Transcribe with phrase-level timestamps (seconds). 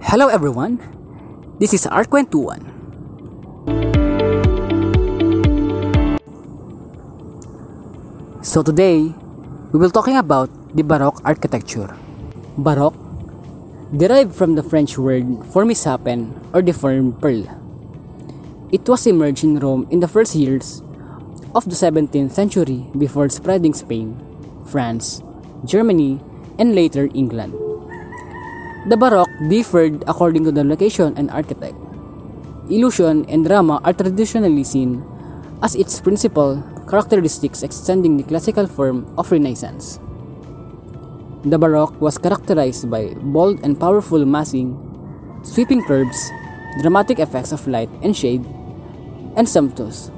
[0.00, 0.80] Hello everyone,
[1.60, 2.64] this is Arquentuan.
[8.40, 9.12] So today,
[9.70, 11.94] we will talking about the Baroque architecture.
[12.56, 12.96] Baroque,
[13.94, 17.44] derived from the French word for formisapen or the deformed pearl.
[18.72, 20.80] It was emerged in Rome in the first years
[21.54, 24.16] of the 17th century before spreading Spain,
[24.64, 25.22] France,
[25.68, 26.20] Germany,
[26.58, 27.69] and later England.
[28.88, 31.76] The Baroque differed according to the location and architect.
[32.72, 35.04] Illusion and drama are traditionally seen
[35.62, 40.00] as its principal characteristics extending the classical form of Renaissance.
[41.44, 44.72] The Baroque was characterized by bold and powerful massing,
[45.44, 46.30] sweeping curves,
[46.80, 48.44] dramatic effects of light and shade,
[49.36, 50.10] and sumptuous,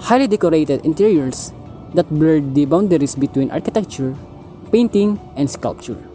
[0.00, 1.52] highly decorated interiors
[1.92, 4.16] that blurred the boundaries between architecture,
[4.72, 6.11] painting, and sculpture.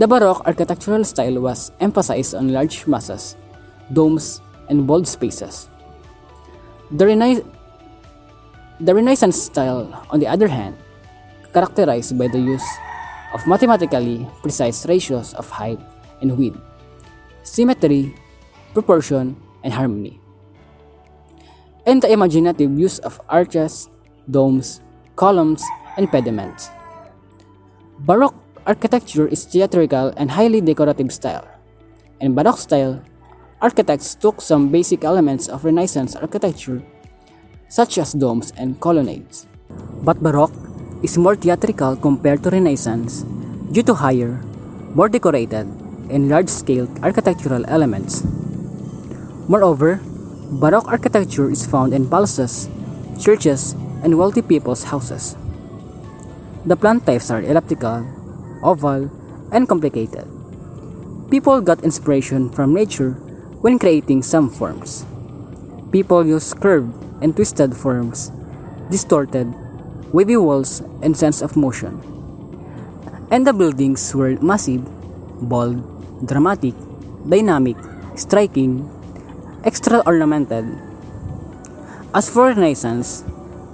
[0.00, 3.36] The Baroque architectural style was emphasized on large masses,
[3.92, 4.40] domes,
[4.72, 5.68] and bold spaces.
[6.90, 7.44] The, Rena-
[8.80, 10.80] the Renaissance style, on the other hand,
[11.52, 12.64] characterized by the use
[13.34, 15.78] of mathematically precise ratios of height
[16.22, 16.56] and width,
[17.42, 18.16] symmetry,
[18.72, 20.18] proportion, and harmony,
[21.84, 23.90] and the imaginative use of arches,
[24.30, 24.80] domes,
[25.16, 25.62] columns,
[25.98, 26.70] and pediments.
[27.98, 28.40] Baroque
[28.70, 31.42] architecture is theatrical and highly decorative style.
[32.22, 33.02] In Baroque style,
[33.60, 36.78] architects took some basic elements of Renaissance architecture,
[37.66, 39.50] such as domes and colonnades.
[40.06, 40.54] But Baroque
[41.02, 43.26] is more theatrical compared to Renaissance
[43.74, 44.38] due to higher,
[44.94, 45.66] more decorated,
[46.06, 48.22] and large-scale architectural elements.
[49.50, 49.98] Moreover,
[50.62, 52.70] Baroque architecture is found in palaces,
[53.18, 53.74] churches,
[54.06, 55.34] and wealthy people's houses.
[56.66, 58.06] The plan types are elliptical,
[58.62, 59.10] oval,
[59.52, 60.26] and complicated.
[61.30, 63.12] People got inspiration from nature
[63.62, 65.06] when creating some forms.
[65.92, 68.32] People use curved and twisted forms,
[68.90, 69.46] distorted,
[70.12, 72.02] wavy walls, and sense of motion.
[73.30, 74.82] And the buildings were massive,
[75.42, 75.78] bold,
[76.26, 76.74] dramatic,
[77.28, 77.76] dynamic,
[78.16, 78.90] striking,
[79.64, 80.66] extra ornamented.
[82.14, 83.22] As for Renaissance,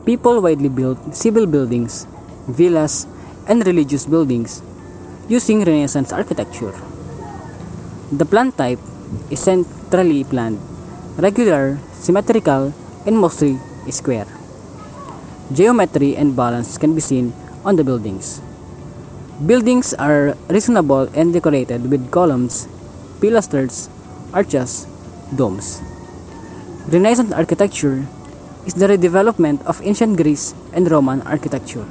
[0.04, 2.06] people widely built civil buildings,
[2.48, 3.06] villas,
[3.48, 4.60] and religious buildings
[5.28, 6.75] using Renaissance architecture.
[8.12, 8.78] The plan type
[9.31, 10.60] is centrally planned,
[11.19, 12.72] regular, symmetrical,
[13.06, 13.59] and mostly
[13.91, 14.26] square.
[15.53, 17.32] Geometry and balance can be seen
[17.64, 18.41] on the buildings.
[19.44, 22.66] Buildings are reasonable and decorated with columns,
[23.20, 23.91] pilasters,
[24.32, 24.87] arches,
[25.34, 25.82] domes.
[26.88, 28.06] Renaissance architecture
[28.64, 31.87] is the redevelopment of ancient Greece and Roman architecture.